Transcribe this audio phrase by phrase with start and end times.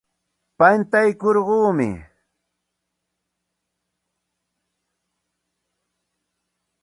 [0.57, 1.89] Pantaykurquumi.